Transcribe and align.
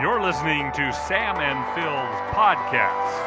You're 0.00 0.22
listening 0.22 0.72
to 0.72 0.92
Sam 0.94 1.36
and 1.36 1.62
Phil's 1.74 2.34
podcast. 2.34 3.20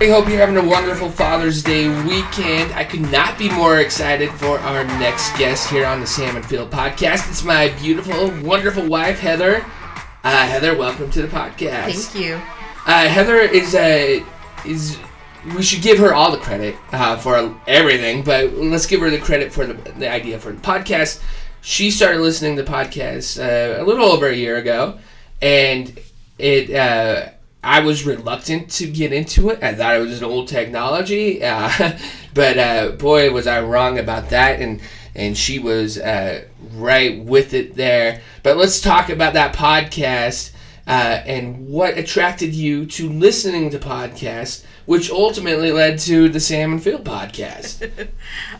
I 0.00 0.08
hope 0.10 0.28
you're 0.28 0.36
having 0.36 0.58
a 0.58 0.68
wonderful 0.68 1.10
Father's 1.10 1.62
Day 1.62 1.88
weekend. 2.04 2.70
I 2.74 2.84
could 2.84 3.10
not 3.10 3.38
be 3.38 3.48
more 3.48 3.78
excited 3.78 4.30
for 4.32 4.58
our 4.58 4.84
next 4.84 5.34
guest 5.38 5.70
here 5.70 5.86
on 5.86 6.00
the 6.00 6.06
Sam 6.06 6.36
and 6.36 6.44
Phil 6.44 6.68
podcast. 6.68 7.30
It's 7.30 7.42
my 7.44 7.70
beautiful, 7.80 8.30
wonderful 8.46 8.86
wife, 8.86 9.20
Heather. 9.20 9.64
Uh, 10.22 10.46
Heather, 10.46 10.76
welcome 10.76 11.10
to 11.12 11.22
the 11.22 11.28
podcast. 11.28 12.10
Thank 12.10 12.26
you. 12.26 12.34
Uh, 12.84 13.08
Heather 13.08 13.38
is 13.38 13.74
a 13.74 14.22
is 14.66 14.98
we 15.56 15.62
should 15.62 15.80
give 15.80 15.96
her 15.96 16.12
all 16.12 16.30
the 16.30 16.36
credit 16.36 16.76
uh, 16.92 17.16
for 17.16 17.58
everything, 17.66 18.22
but 18.22 18.52
let's 18.52 18.84
give 18.84 19.00
her 19.00 19.08
the 19.08 19.18
credit 19.18 19.50
for 19.50 19.64
the, 19.64 19.72
the 19.92 20.10
idea 20.10 20.38
for 20.38 20.52
the 20.52 20.60
podcast. 20.60 21.22
She 21.60 21.90
started 21.90 22.20
listening 22.20 22.56
to 22.56 22.64
podcasts 22.64 23.38
uh, 23.38 23.82
a 23.82 23.84
little 23.84 24.06
over 24.06 24.26
a 24.26 24.34
year 24.34 24.56
ago, 24.56 24.98
and 25.42 25.98
it. 26.38 26.74
Uh, 26.74 27.30
I 27.62 27.80
was 27.80 28.06
reluctant 28.06 28.70
to 28.72 28.86
get 28.86 29.12
into 29.12 29.50
it. 29.50 29.62
I 29.62 29.74
thought 29.74 29.96
it 29.96 29.98
was 29.98 30.18
an 30.18 30.24
old 30.24 30.46
technology, 30.46 31.42
uh, 31.44 31.98
but 32.32 32.56
uh, 32.58 32.90
boy, 32.92 33.30
was 33.32 33.46
I 33.46 33.60
wrong 33.62 33.98
about 33.98 34.30
that. 34.30 34.60
And 34.60 34.80
and 35.14 35.36
she 35.36 35.58
was 35.58 35.98
uh, 35.98 36.44
right 36.74 37.22
with 37.24 37.52
it 37.52 37.74
there. 37.74 38.22
But 38.42 38.56
let's 38.56 38.80
talk 38.80 39.10
about 39.10 39.34
that 39.34 39.54
podcast 39.54 40.52
uh, 40.86 41.22
and 41.26 41.68
what 41.68 41.98
attracted 41.98 42.54
you 42.54 42.86
to 42.86 43.10
listening 43.10 43.70
to 43.70 43.78
podcasts, 43.78 44.64
which 44.86 45.10
ultimately 45.10 45.72
led 45.72 45.98
to 46.00 46.28
the 46.28 46.54
and 46.54 46.82
Phil 46.82 47.00
podcast. 47.00 47.90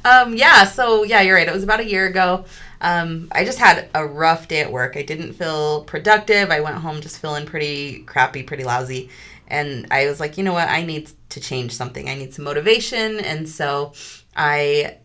Um, 0.04 0.36
yeah, 0.36 0.64
so 0.64 1.02
yeah, 1.02 1.20
you're 1.20 1.34
right. 1.34 1.48
It 1.48 1.52
was 1.52 1.64
about 1.64 1.80
a 1.80 1.88
year 1.88 2.06
ago. 2.06 2.44
Um, 2.80 3.28
I 3.32 3.44
just 3.44 3.58
had 3.58 3.88
a 3.94 4.06
rough 4.06 4.48
day 4.48 4.60
at 4.60 4.72
work. 4.72 4.96
I 4.96 5.02
didn't 5.02 5.32
feel 5.32 5.84
productive. 5.84 6.50
I 6.50 6.60
went 6.60 6.76
home 6.76 7.00
just 7.00 7.20
feeling 7.20 7.46
pretty 7.46 8.02
crappy, 8.04 8.42
pretty 8.42 8.64
lousy. 8.64 9.10
And 9.48 9.86
I 9.90 10.06
was 10.06 10.20
like, 10.20 10.38
you 10.38 10.44
know 10.44 10.52
what? 10.52 10.68
I 10.68 10.82
need 10.82 11.10
to 11.30 11.40
change 11.40 11.72
something. 11.72 12.08
I 12.08 12.14
need 12.14 12.34
some 12.34 12.44
motivation. 12.44 13.20
And 13.20 13.48
so 13.48 13.94
I 14.36 14.98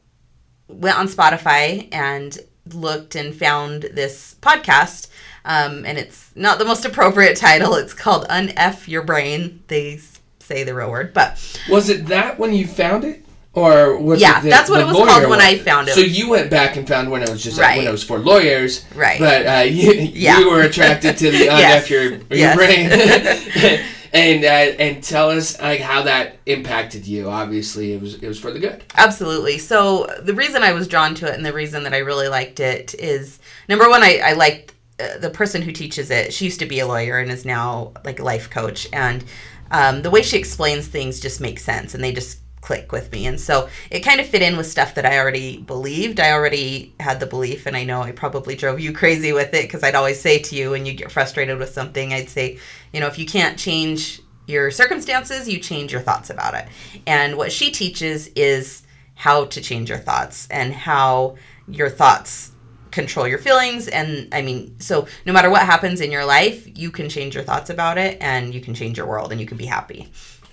went 0.67 0.97
on 0.97 1.07
Spotify 1.07 1.87
and 1.91 2.37
looked 2.73 3.15
and 3.15 3.35
found 3.35 3.83
this 3.83 4.35
podcast. 4.41 5.09
Um, 5.45 5.85
and 5.85 5.97
it's 5.97 6.31
not 6.35 6.59
the 6.59 6.65
most 6.65 6.85
appropriate 6.85 7.37
title. 7.37 7.75
It's 7.75 7.93
called 7.93 8.27
Unf 8.27 8.87
Your 8.87 9.03
Brain. 9.03 9.63
They 9.67 9.99
say 10.39 10.63
the 10.63 10.73
real 10.73 10.91
word, 10.91 11.13
but 11.13 11.39
was 11.69 11.89
it 11.89 12.05
that 12.07 12.37
when 12.37 12.53
you 12.53 12.67
found 12.67 13.03
it? 13.03 13.22
Or 13.55 13.97
was 13.99 14.19
yeah, 14.19 14.41
the, 14.41 14.49
that's 14.49 14.67
what 14.67 14.79
it 14.79 14.85
was 14.87 14.95
called 14.95 15.21
when 15.21 15.29
one? 15.29 15.39
I 15.41 15.59
found 15.59 15.87
it. 15.87 15.93
So 15.93 16.01
you 16.01 16.27
went 16.27 16.49
back 16.49 16.75
and 16.75 16.87
found 16.87 17.11
when 17.11 17.21
it 17.21 17.29
was 17.29 17.43
just 17.43 17.59
Right. 17.59 17.77
when 17.77 17.87
it 17.87 17.91
was 17.91 18.03
for 18.03 18.17
lawyers, 18.17 18.83
Right. 18.95 19.19
But 19.19 19.45
uh, 19.45 19.61
you, 19.69 19.91
Yeah. 19.93 20.39
you 20.39 20.49
were 20.49 20.61
attracted 20.61 21.17
to 21.19 21.29
the 21.29 21.37
Yes. 21.45 21.87
your, 21.89 22.03
your 22.13 22.19
Yes. 22.31 22.55
brain, 22.55 23.85
and 24.13 24.43
uh, 24.43 24.47
and 24.81 25.03
tell 25.03 25.29
us 25.29 25.59
like 25.61 25.81
how 25.81 26.01
that 26.03 26.37
impacted 26.47 27.05
you. 27.05 27.29
Obviously, 27.29 27.93
it 27.93 28.01
was 28.01 28.15
it 28.15 28.27
was 28.27 28.39
for 28.39 28.51
the 28.51 28.59
good. 28.59 28.83
Absolutely. 28.95 29.59
So 29.59 30.07
the 30.23 30.33
reason 30.33 30.63
I 30.63 30.73
was 30.73 30.87
drawn 30.87 31.13
to 31.15 31.27
it 31.27 31.35
and 31.35 31.45
the 31.45 31.53
reason 31.53 31.83
that 31.83 31.93
I 31.93 31.99
really 31.99 32.27
liked 32.29 32.59
it 32.59 32.95
is 32.97 33.37
number 33.69 33.87
one, 33.87 34.01
I, 34.01 34.19
I 34.23 34.33
liked 34.33 34.73
uh, 34.99 35.19
the 35.19 35.29
person 35.29 35.61
who 35.61 35.71
teaches 35.71 36.09
it. 36.09 36.33
She 36.33 36.45
used 36.45 36.59
to 36.59 36.65
be 36.65 36.79
a 36.79 36.87
lawyer 36.87 37.19
and 37.19 37.29
is 37.31 37.45
now 37.45 37.93
like 38.03 38.19
a 38.19 38.23
life 38.23 38.49
coach. 38.49 38.87
And 38.93 39.23
um, 39.69 40.01
the 40.01 40.09
way 40.09 40.23
she 40.23 40.37
explains 40.37 40.87
things 40.87 41.19
just 41.19 41.39
makes 41.39 41.63
sense 41.63 41.93
and 41.93 42.03
they 42.03 42.11
just 42.11 42.39
click 42.63 42.93
with 42.93 43.11
me. 43.11 43.27
And 43.27 43.39
so 43.39 43.69
it 43.91 43.99
kind 43.99 44.19
of 44.19 44.25
fit 44.27 44.41
in 44.41 44.55
with 44.57 44.65
stuff 44.65 44.95
that 44.95 45.05
I 45.05 45.19
already 45.19 45.57
believed. 45.57 46.19
I 46.19 46.31
already 46.31 46.93
had 46.99 47.19
the 47.19 47.25
belief, 47.25 47.65
and 47.65 47.75
I 47.75 47.83
know 47.83 48.01
I 48.01 48.13
probably 48.13 48.55
drove 48.55 48.79
you 48.79 48.93
crazy 48.93 49.33
with 49.33 49.53
it 49.53 49.63
because 49.63 49.83
I'd 49.83 49.95
always 49.95 50.19
say 50.19 50.39
to 50.39 50.55
you 50.55 50.71
when 50.71 50.85
you 50.85 50.93
get 50.93 51.11
frustrated 51.11 51.59
with 51.59 51.69
something, 51.69 52.13
I'd 52.13 52.29
say, 52.29 52.57
you 52.93 53.01
know, 53.01 53.07
if 53.07 53.19
you 53.19 53.25
can't 53.25 53.59
change 53.59 54.21
your 54.47 54.71
circumstances, 54.71 55.47
you 55.47 55.59
change 55.59 55.91
your 55.91 56.01
thoughts 56.01 56.29
about 56.29 56.53
it. 56.53 56.67
And 57.05 57.37
what 57.37 57.51
she 57.51 57.69
teaches 57.69 58.27
is 58.29 58.83
how 59.15 59.45
to 59.45 59.61
change 59.61 59.89
your 59.89 59.99
thoughts 59.99 60.47
and 60.49 60.73
how 60.73 61.35
your 61.67 61.89
thoughts 61.89 62.51
control 62.91 63.27
your 63.27 63.39
feelings 63.39 63.87
and 63.87 64.27
i 64.31 64.41
mean 64.41 64.79
so 64.79 65.07
no 65.25 65.33
matter 65.33 65.49
what 65.49 65.63
happens 65.63 65.99
in 65.99 66.11
your 66.11 66.23
life 66.23 66.67
you 66.77 66.91
can 66.91 67.09
change 67.09 67.33
your 67.33 67.43
thoughts 67.43 67.71
about 67.71 67.97
it 67.97 68.19
and 68.21 68.53
you 68.53 68.61
can 68.61 68.75
change 68.75 68.99
your 68.99 69.07
world 69.07 69.31
and 69.31 69.41
you 69.41 69.47
can 69.47 69.57
be 69.57 69.65
happy 69.65 70.07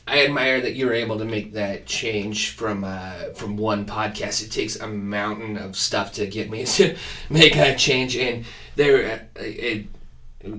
I 0.07 0.25
admire 0.25 0.61
that 0.61 0.75
you're 0.75 0.93
able 0.93 1.19
to 1.19 1.25
make 1.25 1.53
that 1.53 1.87
change 1.87 2.51
from 2.51 2.85
uh, 2.85 3.33
from 3.35 3.57
one 3.57 3.87
podcast. 3.87 4.43
It 4.43 4.51
takes 4.51 4.77
a 4.77 4.87
mountain 4.87 5.57
of 5.57 5.77
stuff 5.77 6.13
to 6.15 6.27
get 6.27 6.51
me 6.51 6.65
to 6.77 6.97
make 7.29 7.55
that 7.55 7.79
change, 7.79 8.17
and 8.17 8.45
there, 8.77 9.29
uh, 9.37 9.43
it, 9.43 9.87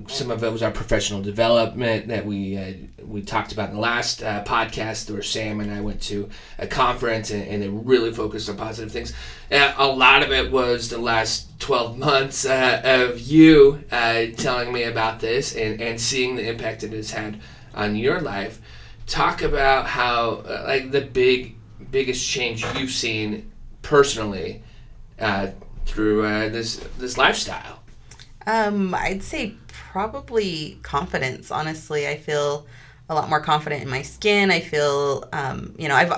some 0.06 0.30
of 0.30 0.44
it 0.44 0.52
was 0.52 0.62
our 0.62 0.70
professional 0.70 1.20
development 1.20 2.08
that 2.08 2.24
we 2.24 2.56
uh, 2.56 2.72
we 3.04 3.20
talked 3.20 3.52
about 3.52 3.70
in 3.70 3.74
the 3.74 3.80
last 3.80 4.22
uh, 4.22 4.44
podcast, 4.44 5.10
where 5.10 5.22
Sam 5.22 5.60
and 5.60 5.72
I 5.72 5.80
went 5.80 6.00
to 6.02 6.30
a 6.58 6.66
conference 6.66 7.30
and, 7.30 7.42
and 7.46 7.64
it 7.64 7.70
really 7.70 8.12
focused 8.12 8.48
on 8.48 8.56
positive 8.56 8.92
things. 8.92 9.12
Uh, 9.50 9.74
a 9.76 9.86
lot 9.86 10.22
of 10.22 10.30
it 10.30 10.52
was 10.52 10.88
the 10.88 10.98
last 10.98 11.58
twelve 11.58 11.98
months 11.98 12.46
uh, 12.46 12.80
of 12.84 13.20
you 13.20 13.82
uh, 13.90 14.26
telling 14.36 14.72
me 14.72 14.84
about 14.84 15.20
this 15.20 15.54
and, 15.56 15.80
and 15.80 16.00
seeing 16.00 16.36
the 16.36 16.48
impact 16.48 16.84
it 16.84 16.92
has 16.92 17.10
had 17.10 17.40
on 17.74 17.96
your 17.96 18.20
life 18.20 18.60
talk 19.06 19.42
about 19.42 19.86
how 19.86 20.42
uh, 20.46 20.64
like 20.66 20.90
the 20.90 21.00
big 21.00 21.56
biggest 21.90 22.26
change 22.28 22.64
you've 22.76 22.90
seen 22.90 23.50
personally 23.82 24.62
uh, 25.18 25.48
through 25.86 26.24
uh, 26.24 26.48
this 26.48 26.76
this 26.98 27.16
lifestyle? 27.16 27.80
Um 28.46 28.94
i'd 28.94 29.22
say 29.22 29.54
probably 29.68 30.78
confidence 30.82 31.50
honestly. 31.50 32.08
I 32.08 32.16
feel 32.16 32.66
a 33.08 33.14
lot 33.14 33.28
more 33.28 33.40
confident 33.40 33.82
in 33.82 33.88
my 33.88 34.02
skin. 34.02 34.50
I 34.50 34.60
feel 34.60 35.28
um 35.32 35.74
you 35.78 35.88
know 35.88 35.94
i've 35.94 36.12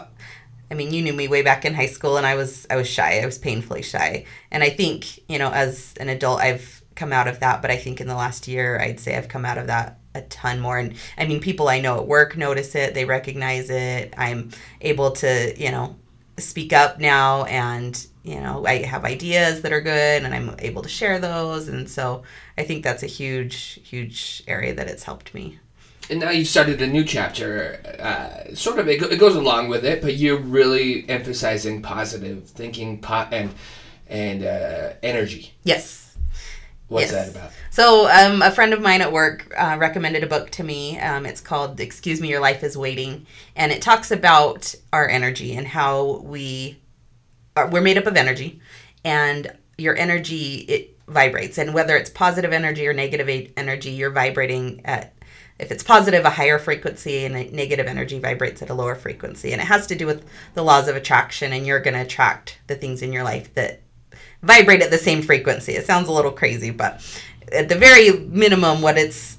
I 0.71 0.75
mean, 0.75 0.93
you 0.93 1.03
knew 1.03 1.13
me 1.13 1.29
way 1.29 1.43
back 1.43 1.65
in 1.65 1.75
high 1.75 1.87
school, 1.87 2.17
and 2.17 2.27
I 2.27 2.35
was 2.35 2.67
I 2.71 2.77
was 2.77 2.89
shy. 2.89 3.21
I 3.21 3.27
was 3.27 3.39
painfully 3.39 3.83
shy, 3.83 4.25
and 4.51 4.63
I 4.63 4.71
think 4.71 5.21
you 5.29 5.39
know, 5.39 5.51
as 5.51 5.95
an 6.01 6.09
adult, 6.09 6.41
I've 6.41 6.83
come 6.95 7.13
out 7.13 7.29
of 7.29 7.41
that. 7.41 7.63
But 7.63 7.71
I 7.71 7.77
think 7.77 8.01
in 8.01 8.07
the 8.09 8.15
last 8.15 8.49
year, 8.49 8.81
I'd 8.81 9.01
say 9.01 9.17
I've 9.17 9.29
come 9.29 9.45
out 9.45 9.59
of 9.59 9.67
that 9.69 9.99
a 10.15 10.23
ton 10.23 10.61
more. 10.61 10.79
And 10.79 10.95
I 11.19 11.27
mean, 11.27 11.41
people 11.41 11.69
I 11.69 11.81
know 11.81 11.99
at 11.99 12.07
work 12.07 12.37
notice 12.37 12.75
it; 12.75 12.95
they 12.95 13.05
recognize 13.05 13.71
it. 13.71 14.15
I'm 14.17 14.51
able 14.81 15.11
to, 15.13 15.55
you 15.61 15.71
know, 15.71 15.97
speak 16.39 16.73
up 16.73 16.99
now, 17.01 17.45
and 17.45 18.07
you 18.23 18.41
know, 18.41 18.65
I 18.67 18.83
have 18.85 19.05
ideas 19.05 19.61
that 19.63 19.73
are 19.73 19.81
good, 19.83 20.23
and 20.25 20.35
I'm 20.35 20.55
able 20.61 20.83
to 20.83 20.89
share 20.89 21.19
those. 21.19 21.69
And 21.69 21.89
so, 21.89 22.23
I 22.57 22.63
think 22.65 22.83
that's 22.85 23.03
a 23.03 23.07
huge, 23.07 23.81
huge 23.85 24.43
area 24.47 24.75
that 24.75 24.89
it's 24.89 25.03
helped 25.05 25.35
me. 25.35 25.59
and 26.11 26.21
now 26.21 26.31
you've 26.31 26.49
started 26.49 26.81
a 26.83 26.87
new 26.87 27.05
chapter 27.05 27.81
uh, 27.99 28.55
sort 28.55 28.79
of 28.79 28.89
it, 28.89 29.01
go- 29.01 29.09
it 29.09 29.19
goes 29.19 29.35
along 29.37 29.69
with 29.69 29.85
it 29.85 30.03
but 30.03 30.17
you're 30.17 30.37
really 30.39 31.09
emphasizing 31.09 31.81
positive 31.83 32.47
thinking 32.49 33.01
po- 33.01 33.27
and 33.33 33.55
and 34.09 34.45
uh, 34.45 34.93
energy 35.03 35.53
Yes. 35.65 36.04
What's 36.89 37.11
Yes. 37.11 37.27
that 37.27 37.37
about 37.37 37.53
So, 37.71 38.09
um, 38.11 38.43
a 38.43 38.51
friend 38.51 38.73
of 38.73 38.81
mine 38.81 39.01
at 39.01 39.13
work 39.13 39.53
uh, 39.57 39.77
recommended 39.79 40.23
a 40.23 40.27
book 40.27 40.51
to 40.51 40.63
me. 40.63 40.99
Um, 40.99 41.27
it's 41.27 41.41
called 41.41 41.81
Excuse 41.81 42.21
Me, 42.21 42.29
Your 42.29 42.41
Life 42.41 42.63
is 42.63 42.77
Waiting. 42.77 43.27
And 43.57 43.73
it 43.73 43.83
talks 43.83 44.11
about 44.11 44.75
our 44.93 45.09
energy 45.09 45.57
and 45.57 45.67
how 45.67 46.19
we 46.19 46.79
are, 47.57 47.69
we're 47.69 47.81
made 47.81 47.99
up 47.99 48.07
of 48.07 48.17
energy. 48.17 48.61
And 49.05 49.51
your 49.77 49.97
energy, 49.97 50.59
it 50.69 50.97
vibrates. 51.09 51.59
And 51.59 51.75
whether 51.75 51.97
it's 51.97 52.11
positive 52.11 52.53
energy 52.53 52.87
or 52.87 52.93
negative 52.93 53.53
energy, 53.57 53.91
you're 53.91 54.11
vibrating 54.11 54.83
at, 54.85 55.13
if 55.59 55.71
it's 55.73 55.83
positive, 55.83 56.25
a 56.25 56.31
higher 56.31 56.59
frequency, 56.59 57.25
and 57.25 57.53
negative 57.53 57.87
energy 57.87 58.19
vibrates 58.19 58.63
at 58.63 58.71
a 58.71 58.75
lower 58.75 58.95
frequency. 58.95 59.53
And 59.53 59.61
it 59.61 59.67
has 59.67 59.87
to 59.89 59.95
do 59.95 60.07
with 60.07 60.25
the 60.55 60.63
laws 60.63 60.89
of 60.89 60.97
attraction. 60.97 61.53
And 61.53 61.67
you're 61.67 61.81
going 61.81 61.95
to 61.95 62.03
attract 62.03 62.59
the 62.69 62.77
things 62.77 63.03
in 63.03 63.13
your 63.13 63.25
life 63.25 63.53
that 63.55 63.81
vibrate 64.45 64.83
at 64.83 64.91
the 64.91 64.99
same 64.99 65.23
frequency. 65.23 65.73
It 65.73 65.87
sounds 65.87 66.09
a 66.09 66.13
little 66.13 66.31
crazy, 66.31 66.71
but 66.71 67.03
at 67.53 67.69
the 67.69 67.77
very 67.77 68.13
minimum, 68.13 68.83
what 68.83 68.99
it's 68.99 69.39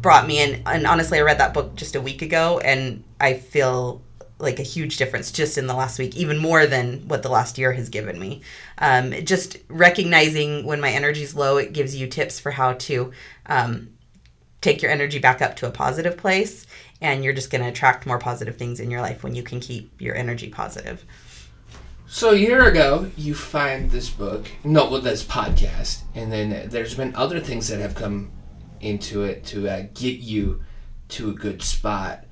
brought 0.00 0.26
me 0.26 0.42
in, 0.42 0.62
and 0.66 0.86
honestly, 0.86 1.18
I 1.18 1.22
read 1.22 1.38
that 1.38 1.54
book 1.54 1.74
just 1.76 1.96
a 1.96 2.00
week 2.00 2.22
ago, 2.22 2.58
and 2.58 3.02
I 3.20 3.34
feel 3.34 4.02
like 4.38 4.58
a 4.58 4.64
huge 4.64 4.96
difference 4.96 5.32
just 5.32 5.56
in 5.56 5.66
the 5.66 5.74
last 5.74 5.98
week, 5.98 6.16
even 6.16 6.36
more 6.36 6.66
than 6.66 7.08
what 7.08 7.22
the 7.22 7.30
last 7.30 7.56
year 7.56 7.72
has 7.72 7.88
given 7.88 8.18
me. 8.18 8.42
Um, 8.78 9.12
just 9.24 9.56
recognizing 9.68 10.66
when 10.66 10.80
my 10.80 10.90
energy's 10.90 11.34
low, 11.34 11.56
it 11.56 11.72
gives 11.72 11.96
you 11.96 12.06
tips 12.06 12.38
for 12.38 12.50
how 12.50 12.74
to 12.74 13.12
um, 13.46 13.90
take 14.60 14.82
your 14.82 14.90
energy 14.90 15.18
back 15.18 15.40
up 15.40 15.56
to 15.56 15.66
a 15.66 15.70
positive 15.70 16.16
place, 16.16 16.66
and 17.00 17.24
you're 17.24 17.32
just 17.32 17.50
going 17.50 17.62
to 17.62 17.70
attract 17.70 18.06
more 18.06 18.18
positive 18.18 18.56
things 18.56 18.80
in 18.80 18.90
your 18.90 19.00
life 19.00 19.22
when 19.22 19.34
you 19.34 19.42
can 19.42 19.60
keep 19.60 20.00
your 20.00 20.14
energy 20.14 20.50
positive. 20.50 21.04
So 22.14 22.30
a 22.30 22.36
year 22.36 22.68
ago, 22.68 23.10
you 23.16 23.34
find 23.34 23.90
this 23.90 24.08
book, 24.08 24.46
no, 24.62 24.88
well, 24.88 25.00
this 25.00 25.24
podcast, 25.24 26.02
and 26.14 26.30
then 26.30 26.68
there's 26.68 26.94
been 26.94 27.12
other 27.16 27.40
things 27.40 27.66
that 27.66 27.80
have 27.80 27.96
come 27.96 28.30
into 28.80 29.24
it 29.24 29.44
to 29.46 29.68
uh, 29.68 29.86
get 29.94 30.20
you 30.20 30.62
to 31.08 31.30
a 31.30 31.34
good 31.34 31.60
spot. 31.60 32.24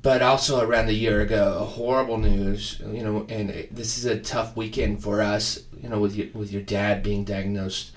But 0.00 0.22
also 0.22 0.66
around 0.66 0.88
a 0.88 0.94
year 0.94 1.20
ago, 1.20 1.66
horrible 1.70 2.16
news, 2.16 2.80
you 2.90 3.04
know, 3.04 3.26
and 3.28 3.50
it- 3.50 3.76
this 3.76 3.98
is 3.98 4.06
a 4.06 4.18
tough 4.18 4.56
weekend 4.56 5.02
for 5.02 5.20
us, 5.20 5.60
you 5.78 5.90
know, 5.90 5.98
with 6.00 6.16
your 6.16 6.28
with 6.32 6.50
your 6.50 6.62
dad 6.62 7.02
being 7.02 7.22
diagnosed 7.22 7.90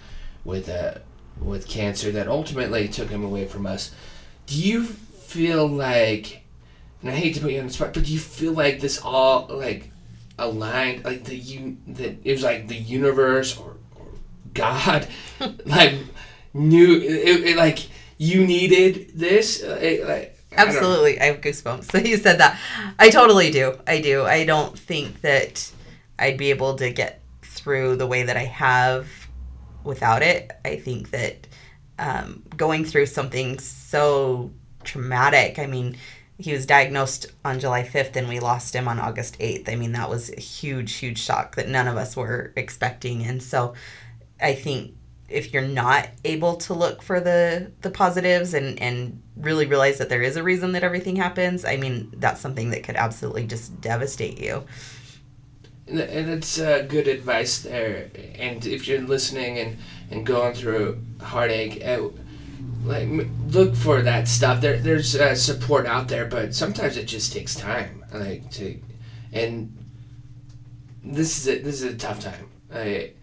with 0.44 0.68
uh, 0.68 0.96
with 1.40 1.66
cancer 1.66 2.12
that 2.12 2.28
ultimately 2.28 2.90
took 2.90 3.10
him 3.10 3.24
away 3.24 3.46
from 3.46 3.66
us. 3.66 3.92
Do 4.48 4.62
you 4.62 4.84
feel 4.84 5.66
like, 5.66 6.44
and 7.02 7.10
I 7.10 7.16
hate 7.16 7.36
to 7.36 7.40
put 7.40 7.54
you 7.54 7.62
on 7.62 7.68
the 7.68 7.74
spot, 7.74 7.94
but 7.94 8.04
do 8.04 8.12
you 8.12 8.20
feel 8.20 8.52
like 8.52 8.82
this 8.82 9.00
all 9.02 9.48
like 9.50 9.92
aligned, 10.38 11.06
like 11.06 11.24
the 11.26 11.36
you 11.36 11.78
that 11.88 12.18
it 12.24 12.32
was 12.32 12.44
like 12.44 12.68
the 12.68 12.76
universe 12.76 13.58
or, 13.58 13.78
or 13.96 14.08
God, 14.54 15.08
like 15.66 15.96
knew 16.54 16.96
it, 16.98 17.48
it, 17.48 17.58
like 17.58 17.88
you 18.18 18.46
needed 18.46 19.12
this, 19.16 19.64
uh, 19.64 19.80
it, 19.82 20.08
like. 20.08 20.30
I 20.56 20.68
Absolutely. 20.68 21.20
I 21.20 21.26
have 21.26 21.42
goosebumps. 21.42 21.86
So 21.92 21.98
you 21.98 22.18
said 22.18 22.40
that. 22.40 22.60
I 23.00 23.10
totally 23.10 23.50
do. 23.50 23.80
I 23.88 24.00
do. 24.00 24.24
I 24.24 24.46
don't 24.46 24.78
think 24.78 25.22
that 25.22 25.72
I'd 26.20 26.38
be 26.38 26.52
able 26.52 26.76
to 26.76 26.92
get 26.92 27.22
through 27.42 27.96
the 27.96 28.06
way 28.06 28.22
that 28.22 28.38
I 28.38 28.46
have 28.46 29.08
without 29.84 30.22
it. 30.22 30.52
I 30.64 30.76
think 30.76 31.10
that 31.10 31.48
um, 31.98 32.44
going 32.56 32.86
through 32.86 33.08
something 33.08 33.58
so 33.58 34.52
traumatic, 34.84 35.60
I 35.60 35.66
mean, 35.66 35.98
he 36.38 36.54
was 36.54 36.66
diagnosed 36.66 37.28
on 37.46 37.60
July 37.60 37.84
5th 37.84 38.16
and 38.16 38.28
we 38.28 38.40
lost 38.40 38.76
him 38.76 38.88
on 38.88 39.00
August 39.00 39.38
8th. 39.40 39.70
I 39.70 39.76
mean, 39.76 39.92
that 39.94 40.10
was 40.10 40.30
a 40.32 40.40
huge, 40.40 40.94
huge 40.96 41.20
shock 41.20 41.56
that 41.56 41.70
none 41.70 41.88
of 41.88 41.98
us 41.98 42.16
were 42.16 42.54
expecting. 42.56 43.24
And 43.24 43.42
so 43.42 43.74
I 44.42 44.54
think 44.56 44.96
if 45.30 45.54
you're 45.54 45.62
not 45.62 46.10
able 46.26 46.58
to 46.58 46.74
look 46.74 47.02
for 47.02 47.20
the 47.20 47.72
the 47.82 47.90
positives 47.90 48.54
and 48.54 48.80
and 48.82 49.22
really 49.38 49.66
realize 49.66 49.98
that 49.98 50.10
there 50.10 50.22
is 50.22 50.36
a 50.36 50.44
reason 50.44 50.74
that 50.74 50.84
everything 50.84 51.16
happens 51.16 51.66
i 51.66 51.78
mean 51.78 52.14
that's 52.18 52.42
something 52.42 52.70
that 52.72 52.84
could 52.84 52.96
absolutely 52.98 53.48
just 53.48 53.80
devastate 53.82 54.40
you 54.40 54.64
And 55.88 56.00
it's 56.00 56.60
uh, 56.60 56.86
good 56.88 57.08
advice 57.08 57.60
there. 57.60 58.10
And 58.36 58.66
if 58.66 58.88
you're 58.88 59.02
listening 59.02 59.60
and, 59.60 59.78
and 60.10 60.26
going 60.26 60.54
through 60.54 61.02
heartache, 61.22 61.82
like 62.84 63.08
look 63.48 63.76
for 63.76 64.02
that 64.02 64.28
stuff. 64.28 64.62
There 64.62 64.78
there's 64.78 65.16
uh, 65.16 65.36
support 65.36 65.86
out 65.86 66.08
there, 66.08 66.26
but 66.26 66.54
sometimes 66.54 66.98
it 66.98 67.06
just 67.06 67.34
takes 67.34 67.56
time. 67.56 68.04
Like 68.14 68.50
to, 68.52 68.80
and 69.32 69.76
this 71.04 71.40
is 71.40 71.48
a, 71.48 71.62
this 71.64 71.82
is 71.82 71.94
a 71.94 71.98
tough 71.98 72.20
time. 72.20 72.50
I, 72.74 73.14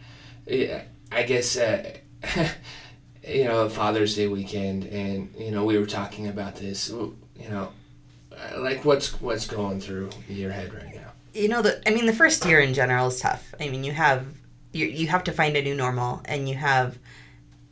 I 1.12 1.22
guess 1.24 1.56
uh, 1.56 1.92
you 3.26 3.44
know 3.44 3.68
Father's 3.68 4.16
Day 4.16 4.28
weekend, 4.28 4.84
and 4.86 5.34
you 5.38 5.50
know 5.50 5.64
we 5.64 5.78
were 5.78 5.86
talking 5.86 6.28
about 6.28 6.56
this. 6.56 6.88
You 6.88 7.16
know, 7.48 7.70
uh, 8.32 8.60
like 8.60 8.84
what's 8.84 9.20
what's 9.20 9.46
going 9.46 9.80
through 9.80 10.10
your 10.28 10.50
head 10.50 10.72
right 10.74 10.94
now. 10.94 11.12
you 11.32 11.48
know 11.48 11.62
the 11.62 11.80
i 11.88 11.92
mean 11.94 12.06
the 12.06 12.12
first 12.12 12.44
year 12.44 12.60
in 12.60 12.74
general 12.74 13.06
is 13.06 13.20
tough 13.20 13.54
i 13.60 13.68
mean 13.68 13.84
you 13.84 13.92
have 13.92 14.26
you, 14.72 14.86
you 14.86 15.06
have 15.06 15.22
to 15.24 15.32
find 15.32 15.56
a 15.56 15.62
new 15.62 15.74
normal 15.74 16.20
and 16.24 16.48
you 16.48 16.54
have 16.56 16.98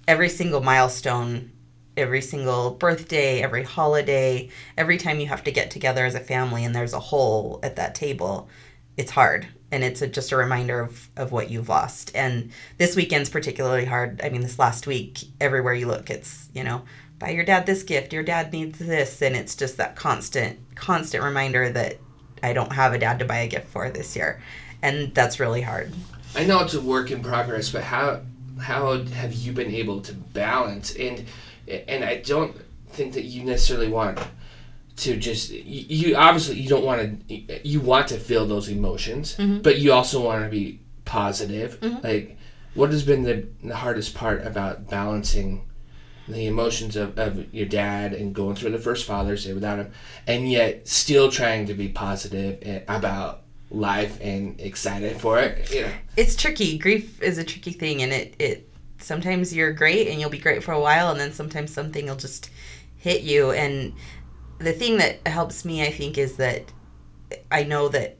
every 0.06 0.28
single 0.28 0.60
milestone 0.60 1.50
every 1.98 2.22
single 2.22 2.70
birthday 2.70 3.42
every 3.42 3.62
holiday 3.62 4.48
every 4.76 4.96
time 4.96 5.20
you 5.20 5.26
have 5.26 5.44
to 5.44 5.52
get 5.52 5.70
together 5.70 6.04
as 6.04 6.14
a 6.14 6.20
family 6.20 6.64
and 6.64 6.74
there's 6.74 6.94
a 6.94 7.00
hole 7.00 7.60
at 7.62 7.76
that 7.76 7.94
table 7.94 8.48
it's 8.98 9.12
hard. 9.12 9.46
And 9.70 9.84
it's 9.84 10.02
a, 10.02 10.08
just 10.08 10.32
a 10.32 10.36
reminder 10.36 10.80
of, 10.80 11.08
of 11.16 11.30
what 11.30 11.50
you've 11.50 11.68
lost. 11.68 12.10
And 12.14 12.50
this 12.78 12.96
weekend's 12.96 13.30
particularly 13.30 13.84
hard. 13.84 14.20
I 14.22 14.28
mean 14.28 14.40
this 14.40 14.58
last 14.58 14.86
week 14.86 15.20
everywhere 15.40 15.74
you 15.74 15.86
look 15.86 16.10
it's 16.10 16.48
you 16.52 16.64
know 16.64 16.82
buy 17.18 17.30
your 17.30 17.44
dad 17.44 17.64
this 17.64 17.84
gift. 17.84 18.12
Your 18.12 18.22
dad 18.22 18.52
needs 18.52 18.78
this. 18.78 19.22
And 19.22 19.36
it's 19.36 19.54
just 19.54 19.76
that 19.76 19.96
constant 19.96 20.58
constant 20.74 21.24
reminder 21.24 21.70
that 21.70 21.98
i 22.42 22.52
don't 22.52 22.72
have 22.72 22.92
a 22.92 22.98
dad 22.98 23.18
to 23.18 23.24
buy 23.24 23.38
a 23.38 23.48
gift 23.48 23.68
for 23.68 23.88
this 23.88 24.16
year. 24.16 24.42
And 24.82 25.14
that's 25.14 25.40
really 25.40 25.62
hard. 25.62 25.92
I 26.34 26.44
know 26.44 26.60
it's 26.60 26.74
a 26.74 26.80
work 26.80 27.10
in 27.10 27.22
progress, 27.22 27.70
but 27.70 27.84
how 27.84 28.22
how 28.60 28.98
have 28.98 29.32
you 29.32 29.52
been 29.52 29.72
able 29.72 30.00
to 30.00 30.12
balance? 30.12 30.96
And 30.96 31.24
and 31.88 32.04
I 32.04 32.16
don't 32.16 32.56
think 32.90 33.14
that 33.14 33.24
you 33.24 33.44
necessarily 33.44 33.88
want 33.88 34.18
to 34.96 35.16
just 35.16 35.50
you, 35.50 35.60
you 36.08 36.16
obviously 36.16 36.58
you 36.58 36.68
don't 36.68 36.84
want 36.84 37.28
to 37.28 37.68
you 37.68 37.80
want 37.80 38.08
to 38.08 38.18
feel 38.18 38.46
those 38.46 38.68
emotions, 38.68 39.36
Mhm. 39.36 39.62
but 39.62 39.78
you 39.78 39.92
also 39.92 40.24
want 40.24 40.44
to 40.44 40.50
be 40.50 40.80
positive. 41.04 41.78
Mhm. 41.80 42.02
Like 42.02 42.36
what 42.74 42.90
has 42.90 43.02
been 43.02 43.22
the, 43.22 43.46
the 43.64 43.76
hardest 43.76 44.14
part 44.14 44.46
about 44.46 44.88
balancing 44.88 45.62
the 46.28 46.46
emotions 46.46 46.94
of, 46.96 47.18
of 47.18 47.52
your 47.54 47.64
dad 47.66 48.12
and 48.12 48.34
going 48.34 48.54
through 48.54 48.70
the 48.70 48.78
first 48.78 49.06
Father's 49.06 49.44
Day 49.46 49.54
without 49.54 49.78
him, 49.78 49.90
and 50.26 50.50
yet 50.50 50.86
still 50.86 51.30
trying 51.30 51.66
to 51.66 51.74
be 51.74 51.88
positive 51.88 52.60
positive 52.60 52.84
about 52.88 53.44
life 53.70 54.18
and 54.20 54.60
excited 54.60 55.18
for 55.20 55.38
it. 55.38 55.72
You 55.72 55.82
know, 55.82 55.92
it's 56.16 56.34
tricky 56.36 56.76
grief 56.78 57.22
is 57.22 57.38
a 57.38 57.44
tricky 57.44 57.72
thing 57.72 58.02
and 58.02 58.12
it 58.12 58.34
it 58.38 58.68
sometimes 58.98 59.54
you're 59.54 59.72
great 59.72 60.08
and 60.08 60.20
you'll 60.20 60.30
be 60.30 60.38
great 60.38 60.62
for 60.62 60.72
a 60.72 60.80
while 60.80 61.10
and 61.10 61.20
then 61.20 61.32
sometimes 61.32 61.72
something 61.72 62.06
will 62.06 62.16
just 62.16 62.50
hit 62.96 63.22
you. 63.22 63.52
And 63.52 63.94
the 64.58 64.72
thing 64.72 64.96
that 64.98 65.26
helps 65.26 65.64
me 65.64 65.86
i 65.86 65.90
think 65.90 66.18
is 66.18 66.36
that 66.36 66.64
i 67.52 67.62
know 67.62 67.88
that 67.88 68.16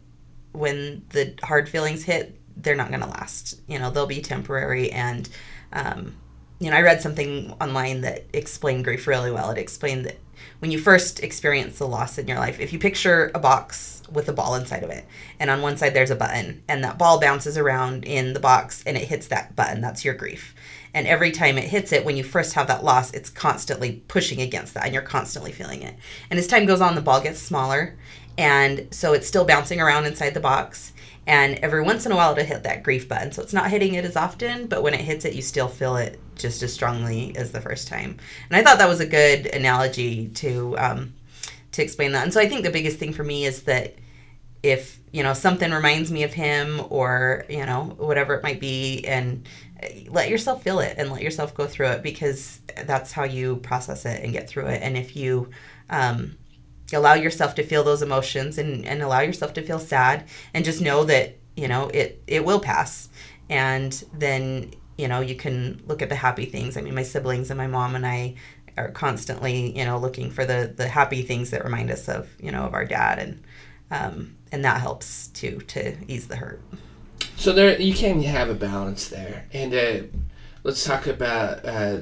when 0.53 1.05
the 1.11 1.35
hard 1.43 1.69
feelings 1.69 2.05
hit 2.05 2.39
they're 2.61 2.75
not 2.75 2.89
going 2.89 3.01
to 3.01 3.07
last. 3.07 3.61
You 3.67 3.79
know 3.79 3.91
they'll 3.91 4.07
be 4.07 4.21
temporary. 4.21 4.91
And 4.91 5.29
um, 5.73 6.17
you 6.59 6.71
know 6.71 6.77
i 6.77 6.83
read 6.83 7.01
something 7.01 7.55
online 7.61 8.01
that 8.03 8.25
explained 8.33 8.85
grief 8.85 9.07
really 9.07 9.31
well. 9.31 9.51
It 9.51 9.59
explained 9.59 10.07
that 10.07 10.19
when 10.59 10.71
you 10.71 10.79
first 10.79 11.23
experience 11.23 11.79
the 11.79 11.87
loss 11.87 12.19
in 12.19 12.27
your 12.27 12.39
life 12.39 12.61
if 12.61 12.73
you 12.73 12.79
picture 12.79 13.31
a 13.35 13.39
box 13.39 13.98
with 14.13 14.29
a 14.29 14.33
ball 14.33 14.55
inside 14.55 14.83
of 14.83 14.91
it. 14.91 15.07
And 15.39 15.51
on 15.51 15.63
one 15.63 15.77
side 15.77 15.95
there's 15.95 16.11
a 16.11 16.17
button 16.17 16.63
and 16.69 16.83
that 16.85 16.99
ball 16.99 17.21
bounces 17.21 17.57
around 17.57 18.05
in 18.05 18.33
the 18.33 18.41
box 18.41 18.83
and 18.87 18.97
it 18.97 19.09
hits 19.09 19.29
that 19.29 19.55
button. 19.57 19.81
That's 19.81 20.05
your 20.05 20.15
grief. 20.15 20.55
And 20.95 21.07
every 21.07 21.31
time 21.31 21.59
it 21.59 21.65
hits 21.65 21.93
it 21.93 22.05
when 22.05 22.17
you 22.17 22.25
first 22.25 22.55
have 22.55 22.67
that 22.69 22.85
loss 22.85 23.13
it's 23.13 23.31
constantly 23.31 24.03
pushing 24.09 24.41
against 24.41 24.75
that 24.75 24.85
and 24.85 24.95
you're 24.95 25.03
constantly 25.03 25.53
feeling 25.53 25.83
it. 25.83 25.97
And 26.31 26.39
as 26.39 26.47
time 26.47 26.67
goes 26.67 26.81
on 26.81 26.95
the 26.95 27.01
ball 27.01 27.21
gets 27.21 27.41
smaller 27.41 27.97
and 28.37 28.89
so 28.91 29.13
it's 29.13 29.27
still 29.27 29.45
bouncing 29.45 29.81
around 29.81 30.07
inside 30.07 30.35
the 30.35 30.41
box. 30.41 30.93
And 31.27 31.59
every 31.59 31.83
once 31.83 32.07
in 32.07 32.13
a 32.13 32.17
while 32.17 32.33
it'll 32.33 32.45
hit 32.45 32.63
that 32.63 32.83
grief 32.83 33.07
button. 33.09 33.33
So 33.33 33.43
it's 33.43 33.53
not 33.53 33.71
hitting 33.71 33.95
it 33.95 34.05
as 34.05 34.17
often 34.17 34.67
but 34.67 34.83
when 34.83 34.95
it 34.95 35.01
hits 35.01 35.25
it 35.25 35.35
you 35.35 35.43
still 35.43 35.69
feel 35.69 35.97
it 35.97 36.19
just 36.37 36.63
as 36.63 36.73
strongly 36.73 37.37
as 37.37 37.53
the 37.53 37.61
first 37.61 37.89
time. 37.89 38.17
And 38.49 38.57
i 38.57 38.63
thought 38.63 38.79
that 38.79 38.89
was 38.89 39.01
a 39.01 39.07
good 39.07 39.47
analogy 39.47 40.29
to 40.29 40.79
um, 40.79 41.13
to 41.73 41.83
explain 41.83 42.13
that. 42.13 42.25
And 42.25 42.33
so 42.33 42.41
i 42.41 42.49
think 42.49 42.65
the 42.65 42.71
biggest 42.71 42.99
thing 42.99 43.13
for 43.13 43.25
me 43.25 43.45
is 43.45 43.63
that 43.65 43.95
if 44.63 44.99
you 45.13 45.23
know 45.23 45.35
something 45.35 45.71
reminds 45.71 46.11
me 46.11 46.23
of 46.25 46.33
him 46.33 46.83
or 46.91 47.45
you 47.49 47.65
know 47.65 47.95
whatever 47.99 48.35
it 48.35 48.43
might 48.43 48.61
be 48.61 49.05
and 49.07 49.47
uh, 49.83 49.87
let 50.09 50.29
yourself 50.29 50.63
feel 50.63 50.81
it 50.81 50.97
and 50.99 51.11
let 51.11 51.23
yourself 51.23 51.55
go 51.55 51.67
through 51.67 51.87
it 51.89 52.03
because 52.03 52.61
that's 52.85 53.13
how 53.13 53.25
you 53.25 53.57
process 53.57 54.05
it 54.05 54.23
and 54.23 54.33
get 54.33 54.49
through 54.49 54.67
it. 54.67 54.83
And 54.83 54.97
if 54.97 55.17
you 55.17 55.51
um, 55.91 56.37
allow 56.93 57.15
yourself 57.15 57.55
to 57.57 57.63
feel 57.63 57.85
those 57.85 58.03
emotions 58.03 58.59
and, 58.59 58.85
and 58.87 59.03
allow 59.03 59.21
yourself 59.21 59.53
to 59.55 59.63
feel 59.63 59.79
sad 59.79 60.25
and 60.55 60.65
just 60.65 60.81
know 60.81 61.05
that 61.05 61.37
you 61.57 61.69
know 61.69 61.89
it 61.89 62.23
it 62.27 62.45
will 62.45 62.61
pass. 62.61 63.09
And 63.49 63.93
then 64.13 64.73
you 64.97 65.09
know 65.09 65.21
you 65.21 65.37
can 65.37 65.81
look 65.87 66.03
at 66.03 66.09
the 66.09 66.17
happy 66.17 66.45
things. 66.45 66.77
I 66.77 66.81
mean 66.81 66.95
my 66.95 67.03
siblings 67.03 67.51
and 67.51 67.59
my 67.59 67.67
mom 67.69 67.95
and 67.95 68.07
i 68.07 68.35
are 68.79 68.91
constantly 68.93 69.77
you 69.79 69.85
know 69.85 69.99
looking 69.99 70.31
for 70.31 70.45
the 70.47 70.73
the 70.77 70.89
happy 70.89 71.23
things 71.23 71.51
that 71.51 71.65
remind 71.65 71.91
us 71.91 72.09
of 72.09 72.29
you 72.41 72.51
know 72.53 72.65
of 72.65 72.75
our 72.75 72.85
dad 72.85 73.19
and 73.19 73.43
um, 73.91 74.37
and 74.53 74.65
that 74.65 74.81
helps 74.81 75.29
too 75.29 75.61
to 75.69 75.97
ease 76.09 76.29
the 76.29 76.37
hurt 76.37 76.61
So 77.37 77.53
there, 77.53 77.81
you 77.81 77.95
can 77.95 78.23
have 78.23 78.51
a 78.51 78.55
balance 78.55 79.09
there, 79.09 79.47
and 79.53 79.73
uh, 79.75 80.03
let's 80.65 80.85
talk 80.85 81.07
about 81.07 81.65
uh, 81.65 82.01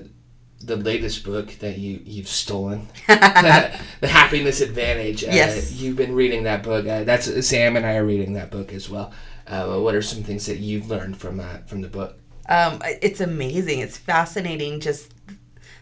the 0.61 0.77
latest 0.77 1.25
book 1.25 1.49
that 1.61 1.79
you 1.79 2.01
you've 2.05 2.29
stolen, 2.29 2.89
the 3.07 4.09
Happiness 4.09 4.61
Advantage. 4.61 5.25
Uh, 5.25 5.29
Yes. 5.33 5.73
you've 5.73 5.97
been 5.97 6.15
reading 6.15 6.45
that 6.45 6.63
book. 6.63 6.87
Uh, 6.87 7.05
that's 7.05 7.47
Sam 7.47 7.77
and 7.77 7.85
I 7.87 7.97
are 7.97 8.05
reading 8.07 8.33
that 8.35 8.51
book 8.51 8.73
as 8.73 8.89
well. 8.89 9.13
Uh, 9.47 9.79
what 9.81 9.95
are 9.95 10.03
some 10.03 10.23
things 10.25 10.47
that 10.47 10.59
you've 10.59 10.89
learned 10.91 11.17
from 11.19 11.41
uh, 11.41 11.59
from 11.67 11.83
the 11.83 11.89
book? 11.89 12.19
um, 12.49 12.81
it's 13.03 13.21
amazing. 13.21 13.81
It's 13.81 13.97
fascinating. 13.99 14.81
Just 14.81 15.13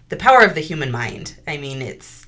the 0.09 0.17
power 0.17 0.43
of 0.43 0.55
the 0.55 0.61
human 0.61 0.91
mind. 0.91 1.41
I 1.47 1.57
mean, 1.57 1.83
it's 1.83 2.27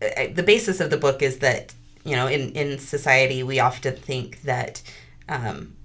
the 0.00 0.42
basis 0.44 0.80
of 0.80 0.90
the 0.90 0.96
book 0.96 1.22
is 1.22 1.38
that 1.38 1.74
you 2.04 2.14
know 2.14 2.26
in 2.26 2.52
in 2.52 2.78
society 2.78 3.42
we 3.42 3.60
often 3.60 3.96
think 3.96 4.42
that 4.42 4.82
um, 5.28 5.76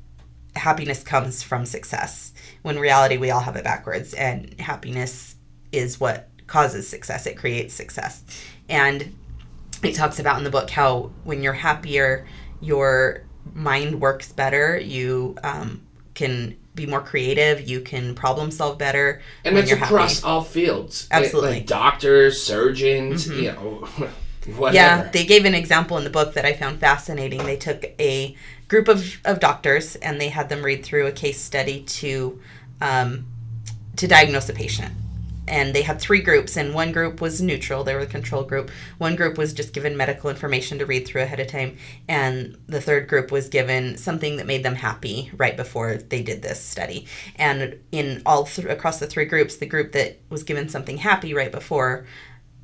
happiness 0.56 1.04
comes 1.04 1.42
from 1.42 1.66
success 1.66 2.34
when 2.62 2.80
reality 2.80 3.18
we 3.18 3.32
all 3.32 3.42
have 3.42 3.56
it 3.56 3.64
backwards 3.64 4.14
and 4.14 4.60
happiness 4.60 5.36
is 5.72 6.00
what 6.00 6.30
causes 6.48 6.88
success. 6.88 7.26
It 7.26 7.38
creates 7.38 7.74
success. 7.74 8.24
And 8.70 9.16
it 9.82 9.96
talks 9.96 10.20
about 10.20 10.38
in 10.38 10.44
the 10.44 10.50
book 10.50 10.70
how 10.70 11.12
when 11.24 11.42
you're 11.42 11.54
happier 11.54 12.26
your 12.64 13.24
mind 13.54 14.00
works 14.00 14.32
better. 14.32 14.80
You 14.80 15.36
um, 15.44 15.82
can 16.14 16.58
be 16.76 16.86
more 16.86 17.02
creative 17.02 17.68
you 17.68 17.80
can 17.82 18.16
problem 18.16 18.50
solve 18.52 18.78
better 18.78 19.22
And 19.46 19.58
it's 19.58 19.70
you're 19.70 19.78
happy. 19.78 19.94
across 19.94 20.24
all 20.24 20.42
fields. 20.44 21.08
Absolutely. 21.12 21.52
like 21.52 21.68
doctors, 21.68 22.42
surgeons, 22.42 23.28
Mhm. 23.28 23.38
you 23.42 23.52
know, 23.52 24.10
whatever. 24.58 24.76
Yeah, 24.76 25.10
they 25.12 25.26
gave 25.26 25.46
an 25.46 25.54
example 25.54 25.98
in 25.98 26.04
the 26.04 26.10
book 26.10 26.34
that 26.34 26.46
I 26.46 26.54
found 26.54 26.80
fascinating. 26.80 27.46
They 27.46 27.56
took 27.58 27.86
a 28.00 28.36
group 28.68 28.88
of, 28.88 29.18
of 29.24 29.40
doctors 29.40 29.96
and 29.98 30.20
they 30.20 30.30
had 30.30 30.50
them 30.50 30.64
read 30.64 30.84
through 30.84 31.06
a 31.08 31.12
case 31.12 31.40
study 31.40 31.82
to 31.84 32.40
um, 32.82 33.26
to 33.98 34.08
diagnose 34.08 34.50
a 34.50 34.54
patient. 34.54 34.92
And 35.48 35.74
they 35.74 35.82
had 35.82 36.00
three 36.00 36.22
groups, 36.22 36.58
and 36.58 36.74
one 36.74 36.92
group 36.92 37.22
was 37.22 37.42
neutral. 37.42 37.84
They 37.84 37.96
were 37.96 38.06
the 38.06 38.12
control 38.12 38.44
group. 38.44 38.72
One 38.98 39.16
group 39.16 39.38
was 39.38 39.54
just 39.54 39.74
given 39.74 39.98
medical 39.98 40.30
information 40.30 40.80
to 40.80 40.86
read 40.86 41.06
through 41.06 41.24
ahead 41.24 41.40
of 41.40 41.48
time, 41.48 41.78
and 42.08 42.58
the 42.68 42.82
third 42.82 43.08
group 43.08 43.32
was 43.32 43.50
given 43.50 43.98
something 43.98 44.38
that 44.38 44.48
made 44.48 44.64
them 44.64 44.76
happy 44.76 45.32
right 45.38 45.58
before 45.58 45.96
they 45.98 46.22
did 46.22 46.42
this 46.42 46.60
study. 46.60 47.08
And 47.36 47.80
in 47.92 48.22
all 48.26 48.46
th- 48.46 48.68
across 48.68 49.00
the 49.00 49.08
three 49.08 49.26
groups, 49.26 49.58
the 49.58 49.66
group 49.66 49.92
that 49.94 50.20
was 50.30 50.44
given 50.44 50.70
something 50.70 50.98
happy 50.98 51.34
right 51.34 51.52
before 51.52 52.06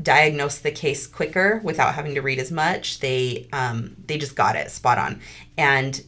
diagnosed 0.02 0.64
the 0.64 0.72
case 0.72 1.06
quicker 1.08 1.60
without 1.64 1.94
having 1.94 2.16
to 2.16 2.22
read 2.22 2.40
as 2.40 2.52
much. 2.52 3.00
They 3.00 3.48
um, 3.52 3.96
they 4.08 4.18
just 4.18 4.36
got 4.36 4.56
it 4.56 4.72
spot 4.72 4.98
on, 4.98 5.22
and 5.58 6.02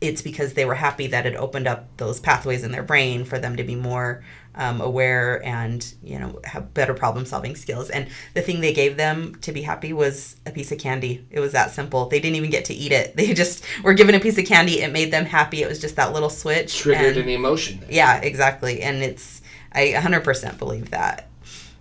it's 0.00 0.22
because 0.22 0.54
they 0.54 0.64
were 0.64 0.74
happy 0.74 1.08
that 1.08 1.26
it 1.26 1.34
opened 1.34 1.66
up 1.66 1.88
those 1.96 2.20
pathways 2.20 2.62
in 2.62 2.70
their 2.72 2.82
brain 2.84 3.24
for 3.24 3.38
them 3.38 3.56
to 3.56 3.64
be 3.64 3.74
more 3.74 4.22
um, 4.54 4.80
aware 4.80 5.44
and 5.44 5.94
you 6.02 6.18
know 6.18 6.40
have 6.44 6.72
better 6.74 6.94
problem 6.94 7.24
solving 7.26 7.54
skills. 7.56 7.90
And 7.90 8.08
the 8.34 8.42
thing 8.42 8.60
they 8.60 8.72
gave 8.72 8.96
them 8.96 9.36
to 9.42 9.52
be 9.52 9.62
happy 9.62 9.92
was 9.92 10.36
a 10.46 10.50
piece 10.50 10.72
of 10.72 10.78
candy. 10.78 11.24
It 11.30 11.40
was 11.40 11.52
that 11.52 11.70
simple. 11.72 12.06
They 12.08 12.20
didn't 12.20 12.36
even 12.36 12.50
get 12.50 12.64
to 12.66 12.74
eat 12.74 12.92
it. 12.92 13.14
They 13.16 13.34
just 13.34 13.64
were 13.82 13.94
given 13.94 14.14
a 14.14 14.20
piece 14.20 14.38
of 14.38 14.46
candy. 14.46 14.80
It 14.80 14.92
made 14.92 15.10
them 15.12 15.24
happy. 15.24 15.62
It 15.62 15.68
was 15.68 15.80
just 15.80 15.96
that 15.96 16.12
little 16.12 16.30
switch 16.30 16.76
Triggered 16.78 17.16
and- 17.16 17.26
an 17.26 17.28
emotion. 17.28 17.80
yeah 17.88 18.20
exactly. 18.20 18.82
And 18.82 19.02
it's 19.02 19.42
i 19.72 19.88
100% 19.94 20.58
believe 20.58 20.90
that. 20.90 21.28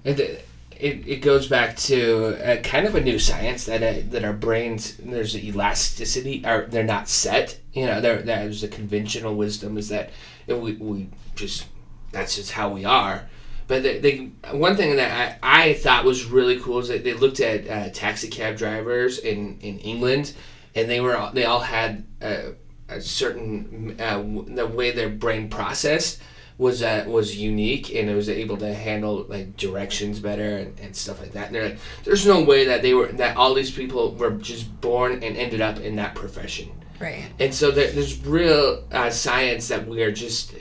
And 0.04 0.20
it, 0.20 0.46
it, 0.80 1.08
it 1.08 1.16
goes 1.22 1.48
back 1.48 1.76
to 1.78 2.36
uh, 2.44 2.62
kind 2.62 2.86
of 2.86 2.96
a 2.96 3.02
new 3.02 3.18
science 3.18 3.66
that 3.66 3.82
uh, 3.82 4.02
that 4.12 4.24
our 4.24 4.34
brains 4.34 4.98
there's 4.98 5.36
elasticity 5.36 6.44
or 6.46 6.68
they're 6.70 6.84
not 6.84 7.08
set. 7.10 7.60
You 7.77 7.86
know, 7.86 8.01
there 8.01 8.22
there's 8.22 8.63
a 8.63 8.67
conventional 8.67 9.36
wisdom 9.36 9.77
is 9.77 9.89
that 9.89 10.10
we, 10.48 10.74
we 10.74 11.10
just 11.36 11.65
that's 12.12 12.36
just 12.36 12.51
how 12.51 12.69
we 12.69 12.86
are. 12.86 13.29
But 13.67 13.84
they, 13.84 14.00
they 14.00 14.17
one 14.57 14.75
thing 14.77 14.96
that 14.96 15.39
I, 15.43 15.62
I 15.69 15.74
thought 15.74 16.05
was 16.05 16.25
really 16.25 16.60
cool 16.60 16.79
is 16.79 16.88
that 16.88 17.03
they 17.03 17.13
looked 17.13 17.39
at 17.39 17.67
uh, 17.69 17.89
taxi 17.93 18.29
cab 18.29 18.57
drivers 18.57 19.19
in, 19.19 19.60
in 19.60 19.77
England, 19.79 20.34
and 20.74 20.89
they 20.89 21.01
were 21.01 21.17
all- 21.17 21.34
they 21.34 21.46
all 21.46 21.60
had 21.60 22.05
a, 22.22 22.53
a 22.89 23.01
certain 23.01 23.96
uh, 24.00 24.24
the 24.55 24.65
way 24.65 24.91
their 24.91 25.10
brain 25.10 25.50
processed 25.50 26.22
was 26.57 26.81
uh, 26.81 27.03
was 27.07 27.38
unique 27.38 27.93
and 27.93 28.10
it 28.10 28.15
was 28.15 28.29
able 28.29 28.57
to 28.57 28.74
handle 28.74 29.25
like 29.27 29.55
directions 29.57 30.19
better 30.19 30.57
and, 30.57 30.79
and 30.79 30.96
stuff 30.96 31.19
like 31.22 31.34
that. 31.34 31.48
And 31.48 31.55
they're 31.55 31.69
like, 31.69 31.79
there's 32.05 32.25
no 32.25 32.41
way 32.43 32.65
that 32.65 32.81
they 32.81 32.93
were 32.93 33.07
that 33.13 33.38
all 33.38 33.53
these 33.53 33.69
people 33.72 34.15
were 34.15 34.31
just 34.31 34.65
born 34.81 35.12
and 35.24 35.38
ended 35.38 35.62
up 35.62 35.79
in 35.79 35.96
that 35.98 36.15
profession. 36.15 36.72
Right 37.00 37.25
And 37.39 37.54
so 37.54 37.72
there, 37.72 37.92
there's 37.92 38.25
real 38.25 38.84
uh, 38.92 39.10
science 39.10 39.68
that 39.68 39.88
we 39.88 40.04
are 40.04 40.12
just 40.12 40.54
uh, 40.54 40.58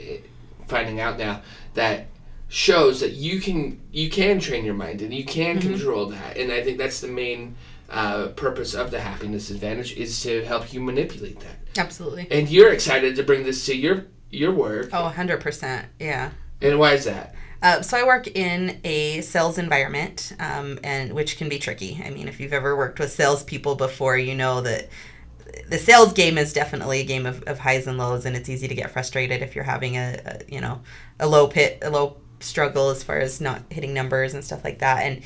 finding 0.67 0.99
out 0.99 1.17
now 1.17 1.41
that 1.73 2.07
shows 2.49 2.99
that 3.01 3.11
you 3.13 3.41
can 3.41 3.79
you 3.91 4.09
can 4.09 4.39
train 4.39 4.63
your 4.63 4.73
mind 4.73 5.01
and 5.01 5.13
you 5.13 5.25
can 5.25 5.59
control 5.59 6.05
that. 6.07 6.37
And 6.37 6.51
I 6.51 6.63
think 6.63 6.77
that's 6.77 7.01
the 7.01 7.07
main 7.07 7.55
uh, 7.89 8.27
purpose 8.29 8.73
of 8.73 8.91
the 8.91 8.99
happiness 8.99 9.49
advantage 9.49 9.95
is 9.97 10.21
to 10.23 10.43
help 10.45 10.73
you 10.73 10.81
manipulate 10.81 11.39
that. 11.39 11.57
absolutely 11.77 12.27
And 12.31 12.49
you're 12.49 12.71
excited 12.71 13.15
to 13.15 13.23
bring 13.23 13.43
this 13.43 13.65
to 13.67 13.75
your 13.75 14.05
your 14.29 14.51
work. 14.51 14.89
oh 14.93 15.11
100% 15.15 15.85
yeah 15.99 16.31
And 16.61 16.79
why 16.79 16.93
is 16.93 17.05
that? 17.05 17.33
Uh, 17.61 17.81
so 17.81 17.97
I 17.97 18.03
work 18.05 18.27
in 18.27 18.79
a 18.83 19.21
sales 19.21 19.57
environment, 19.57 20.33
um, 20.39 20.79
and 20.83 21.13
which 21.13 21.37
can 21.37 21.49
be 21.49 21.57
tricky. 21.57 21.99
I 22.05 22.11
mean, 22.11 22.27
if 22.27 22.39
you've 22.39 22.53
ever 22.53 22.75
worked 22.77 22.99
with 22.99 23.11
salespeople 23.11 23.75
before, 23.75 24.15
you 24.15 24.35
know 24.35 24.61
that 24.61 24.89
the 25.69 25.77
sales 25.77 26.13
game 26.13 26.37
is 26.37 26.53
definitely 26.53 27.01
a 27.01 27.05
game 27.05 27.25
of, 27.25 27.43
of 27.43 27.59
highs 27.59 27.87
and 27.87 27.97
lows, 27.97 28.25
and 28.25 28.35
it's 28.35 28.49
easy 28.49 28.67
to 28.67 28.75
get 28.75 28.91
frustrated 28.91 29.41
if 29.41 29.55
you're 29.55 29.63
having 29.63 29.97
a, 29.97 30.19
a 30.25 30.53
you 30.53 30.61
know 30.61 30.81
a 31.19 31.27
low 31.27 31.47
pit, 31.47 31.79
a 31.81 31.89
low 31.89 32.17
struggle 32.39 32.89
as 32.89 33.03
far 33.03 33.17
as 33.17 33.41
not 33.41 33.61
hitting 33.69 33.93
numbers 33.93 34.33
and 34.33 34.43
stuff 34.43 34.63
like 34.63 34.79
that. 34.79 35.03
And 35.03 35.21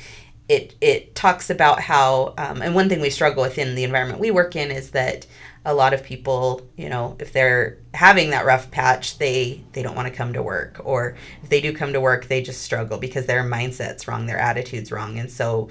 it 0.48 0.74
it 0.80 1.14
talks 1.14 1.50
about 1.50 1.80
how, 1.80 2.34
um, 2.38 2.62
and 2.62 2.74
one 2.74 2.88
thing 2.88 3.00
we 3.00 3.10
struggle 3.10 3.42
with 3.42 3.58
in 3.58 3.74
the 3.74 3.84
environment 3.84 4.20
we 4.20 4.30
work 4.30 4.56
in 4.56 4.70
is 4.70 4.90
that 4.90 5.26
a 5.64 5.72
lot 5.72 5.94
of 5.94 6.02
people, 6.02 6.68
you 6.76 6.88
know, 6.88 7.16
if 7.20 7.32
they're 7.32 7.78
having 7.94 8.30
that 8.30 8.44
rough 8.44 8.70
patch, 8.70 9.18
they 9.18 9.62
they 9.72 9.82
don't 9.82 9.94
want 9.94 10.08
to 10.08 10.14
come 10.14 10.32
to 10.32 10.42
work, 10.42 10.80
or 10.84 11.16
if 11.42 11.48
they 11.48 11.60
do 11.60 11.72
come 11.72 11.92
to 11.92 12.00
work, 12.00 12.26
they 12.26 12.42
just 12.42 12.62
struggle 12.62 12.98
because 12.98 13.26
their 13.26 13.44
mindset's 13.44 14.08
wrong, 14.08 14.26
their 14.26 14.38
attitude's 14.38 14.90
wrong, 14.90 15.18
and 15.18 15.30
so 15.30 15.68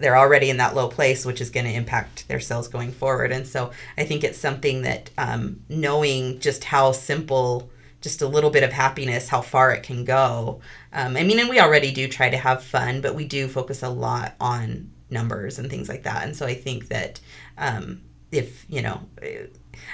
they're 0.00 0.16
already 0.16 0.50
in 0.50 0.56
that 0.56 0.74
low 0.74 0.88
place, 0.88 1.24
which 1.24 1.40
is 1.40 1.50
going 1.50 1.66
to 1.66 1.72
impact 1.72 2.26
their 2.26 2.40
sales 2.40 2.68
going 2.68 2.92
forward. 2.92 3.32
And 3.32 3.46
so 3.46 3.70
I 3.98 4.04
think 4.04 4.24
it's 4.24 4.38
something 4.38 4.82
that 4.82 5.10
um, 5.18 5.60
knowing 5.68 6.40
just 6.40 6.64
how 6.64 6.92
simple, 6.92 7.70
just 8.00 8.22
a 8.22 8.28
little 8.28 8.50
bit 8.50 8.62
of 8.62 8.72
happiness, 8.72 9.28
how 9.28 9.42
far 9.42 9.72
it 9.72 9.82
can 9.82 10.04
go. 10.04 10.60
Um, 10.92 11.16
I 11.16 11.22
mean, 11.22 11.38
and 11.38 11.50
we 11.50 11.60
already 11.60 11.92
do 11.92 12.08
try 12.08 12.30
to 12.30 12.36
have 12.36 12.64
fun, 12.64 13.00
but 13.00 13.14
we 13.14 13.26
do 13.26 13.46
focus 13.46 13.82
a 13.82 13.88
lot 13.90 14.34
on 14.40 14.90
numbers 15.10 15.58
and 15.58 15.68
things 15.68 15.88
like 15.88 16.04
that. 16.04 16.24
And 16.24 16.34
so 16.34 16.46
I 16.46 16.54
think 16.54 16.88
that 16.88 17.20
um, 17.58 18.00
if, 18.32 18.64
you 18.68 18.80
know, 18.82 19.00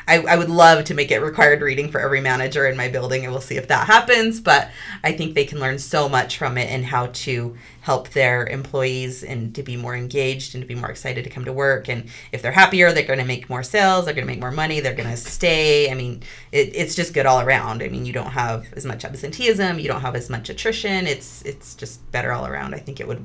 I, 0.09 0.18
I 0.18 0.37
would 0.37 0.50
love 0.50 0.85
to 0.85 0.95
make 0.95 1.11
it 1.11 1.21
required 1.21 1.61
reading 1.61 1.90
for 1.90 2.00
every 2.00 2.21
manager 2.21 2.66
in 2.66 2.76
my 2.76 2.88
building, 2.88 3.25
and 3.25 3.33
we'll 3.33 3.40
see 3.40 3.56
if 3.56 3.68
that 3.68 3.87
happens. 3.87 4.40
But 4.40 4.71
I 5.02 5.12
think 5.12 5.35
they 5.35 5.45
can 5.45 5.59
learn 5.59 5.78
so 5.78 6.09
much 6.09 6.38
from 6.38 6.56
it 6.59 6.71
and 6.71 6.85
how 6.85 7.06
to 7.06 7.56
help 7.80 8.11
their 8.11 8.47
employees 8.47 9.23
and 9.23 9.54
to 9.54 9.62
be 9.62 9.76
more 9.76 9.97
engaged 9.97 10.54
and 10.54 10.62
to 10.62 10.66
be 10.66 10.75
more 10.75 10.90
excited 10.90 11.25
to 11.25 11.30
come 11.30 11.45
to 11.45 11.52
work. 11.52 11.88
And 11.88 12.09
if 12.33 12.42
they're 12.42 12.52
happier, 12.52 12.92
they're 12.92 13.06
going 13.06 13.18
to 13.18 13.25
make 13.25 13.50
more 13.50 13.62
sales, 13.62 14.04
they're 14.04 14.14
going 14.14 14.26
to 14.26 14.33
make 14.33 14.40
more 14.40 14.50
money, 14.50 14.80
they're 14.80 14.95
going 14.95 15.11
to 15.11 15.16
stay. 15.16 15.90
I 15.90 15.95
mean, 15.95 16.23
it, 16.52 16.75
it's 16.75 16.95
just 16.95 17.14
good 17.14 17.26
all 17.26 17.40
around. 17.40 17.83
I 17.83 17.88
mean, 17.88 18.06
you 18.06 18.12
don't 18.12 18.30
have 18.30 18.73
as 18.75 18.85
much 18.85 19.04
absenteeism, 19.04 19.78
you 19.78 19.88
don't 19.88 20.00
have 20.00 20.16
as 20.16 20.30
much 20.30 20.50
attrition. 20.50 21.06
It's 21.06 21.42
it's 21.42 21.75
just 21.75 22.11
better 22.12 22.33
all 22.33 22.47
around. 22.47 22.75
I 22.75 22.78
think 22.78 23.00
it 23.00 23.09
would 23.09 23.25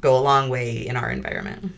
go 0.00 0.16
a 0.16 0.20
long 0.20 0.48
way 0.48 0.86
in 0.86 0.96
our 0.96 1.10
environment. 1.10 1.72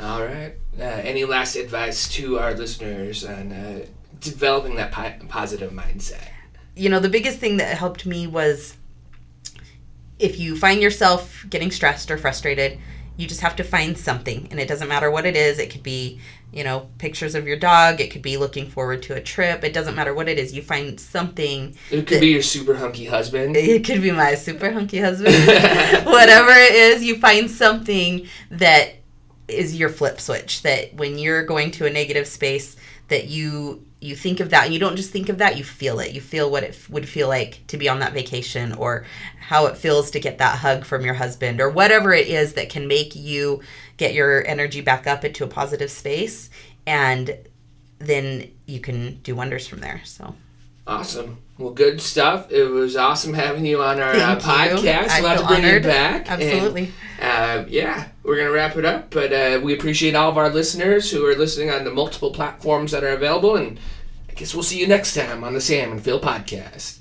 All 0.00 0.24
right. 0.24 0.54
Uh, 0.78 0.82
any 0.82 1.24
last 1.24 1.56
advice 1.56 2.08
to 2.10 2.38
our 2.38 2.54
listeners 2.54 3.24
on 3.24 3.52
uh, 3.52 3.86
developing 4.20 4.76
that 4.76 4.92
pi- 4.92 5.20
positive 5.28 5.72
mindset? 5.72 6.28
you 6.76 6.88
know, 6.88 7.00
the 7.00 7.08
biggest 7.08 7.38
thing 7.38 7.58
that 7.58 7.76
helped 7.76 8.06
me 8.06 8.26
was 8.26 8.76
if 10.18 10.38
you 10.38 10.56
find 10.56 10.80
yourself 10.80 11.44
getting 11.48 11.70
stressed 11.70 12.10
or 12.10 12.18
frustrated, 12.18 12.78
you 13.16 13.28
just 13.28 13.42
have 13.42 13.54
to 13.56 13.64
find 13.64 13.96
something. 13.96 14.48
And 14.50 14.58
it 14.58 14.66
doesn't 14.66 14.88
matter 14.88 15.08
what 15.10 15.24
it 15.24 15.36
is. 15.36 15.60
It 15.60 15.70
could 15.70 15.84
be, 15.84 16.20
you 16.52 16.64
know, 16.64 16.88
pictures 16.98 17.36
of 17.36 17.46
your 17.46 17.56
dog. 17.56 18.00
It 18.00 18.10
could 18.10 18.22
be 18.22 18.36
looking 18.36 18.68
forward 18.68 19.04
to 19.04 19.14
a 19.14 19.20
trip. 19.20 19.62
It 19.62 19.72
doesn't 19.72 19.94
matter 19.94 20.12
what 20.12 20.28
it 20.28 20.36
is. 20.36 20.52
You 20.52 20.62
find 20.62 20.98
something. 20.98 21.76
It 21.92 22.08
could 22.08 22.20
be 22.20 22.28
your 22.28 22.42
super 22.42 22.74
hunky 22.74 23.04
husband. 23.04 23.56
It 23.56 23.84
could 23.84 24.02
be 24.02 24.10
my 24.10 24.34
super 24.34 24.72
hunky 24.72 24.98
husband. 24.98 25.34
Whatever 26.06 26.50
it 26.50 26.74
is, 26.74 27.04
you 27.04 27.18
find 27.18 27.48
something 27.48 28.26
that 28.50 28.94
is 29.48 29.76
your 29.78 29.88
flip 29.88 30.20
switch. 30.20 30.62
That 30.62 30.94
when 30.94 31.18
you're 31.18 31.44
going 31.44 31.70
to 31.72 31.86
a 31.86 31.90
negative 31.90 32.26
space, 32.26 32.76
that 33.08 33.26
you 33.28 33.86
you 34.00 34.14
think 34.14 34.40
of 34.40 34.50
that 34.50 34.64
and 34.64 34.74
you 34.74 34.80
don't 34.80 34.96
just 34.96 35.10
think 35.10 35.30
of 35.30 35.38
that 35.38 35.56
you 35.56 35.64
feel 35.64 35.98
it 35.98 36.12
you 36.12 36.20
feel 36.20 36.50
what 36.50 36.62
it 36.62 36.78
would 36.90 37.08
feel 37.08 37.26
like 37.26 37.66
to 37.68 37.78
be 37.78 37.88
on 37.88 38.00
that 38.00 38.12
vacation 38.12 38.74
or 38.74 39.06
how 39.40 39.64
it 39.64 39.78
feels 39.78 40.10
to 40.10 40.20
get 40.20 40.36
that 40.36 40.58
hug 40.58 40.84
from 40.84 41.06
your 41.06 41.14
husband 41.14 41.58
or 41.58 41.70
whatever 41.70 42.12
it 42.12 42.26
is 42.26 42.52
that 42.52 42.68
can 42.68 42.86
make 42.86 43.16
you 43.16 43.62
get 43.96 44.12
your 44.12 44.46
energy 44.46 44.82
back 44.82 45.06
up 45.06 45.24
into 45.24 45.42
a 45.42 45.46
positive 45.46 45.90
space 45.90 46.50
and 46.86 47.34
then 47.98 48.50
you 48.66 48.78
can 48.78 49.14
do 49.22 49.34
wonders 49.34 49.66
from 49.66 49.80
there 49.80 50.02
so 50.04 50.34
Awesome. 50.86 51.38
Well, 51.58 51.70
good 51.70 52.00
stuff. 52.00 52.50
It 52.50 52.64
was 52.64 52.96
awesome 52.96 53.32
having 53.32 53.64
you 53.64 53.80
on 53.82 54.00
our 54.00 54.12
uh, 54.12 54.40
podcast. 54.40 55.08
I 55.08 55.20
We'll 55.20 55.30
have 55.30 55.40
to 55.40 55.46
bring 55.46 55.64
honored. 55.64 55.84
you 55.84 55.88
back. 55.88 56.30
And, 56.30 56.42
absolutely 56.42 56.92
uh, 57.20 57.64
yeah, 57.68 58.08
we're 58.22 58.36
going 58.36 58.48
to 58.48 58.52
wrap 58.52 58.76
it 58.76 58.84
up. 58.84 59.10
But 59.10 59.32
uh, 59.32 59.60
we 59.62 59.74
appreciate 59.74 60.14
all 60.14 60.30
of 60.30 60.36
our 60.36 60.50
listeners 60.50 61.10
who 61.10 61.24
are 61.26 61.34
listening 61.34 61.70
on 61.70 61.84
the 61.84 61.90
multiple 61.90 62.32
platforms 62.32 62.90
that 62.92 63.04
are 63.04 63.10
available. 63.12 63.56
And 63.56 63.78
I 64.28 64.34
guess 64.34 64.54
we'll 64.54 64.62
see 64.62 64.80
you 64.80 64.86
next 64.86 65.14
time 65.14 65.44
on 65.44 65.54
the 65.54 65.60
Sam 65.60 65.92
and 65.92 66.02
Phil 66.02 66.20
podcast. 66.20 66.98